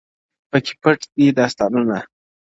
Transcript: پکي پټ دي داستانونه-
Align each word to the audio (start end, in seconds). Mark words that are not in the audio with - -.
پکي 0.49 0.73
پټ 0.81 0.99
دي 1.15 1.27
داستانونه- 1.37 1.97